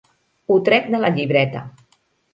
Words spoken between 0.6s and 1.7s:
trec de la llibreta.